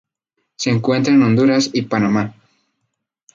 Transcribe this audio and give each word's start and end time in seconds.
Se 0.55 0.71
encuentra 0.71 1.13
en 1.13 1.21
Honduras 1.21 1.69
y 1.73 1.83
Panamá. 1.83 2.33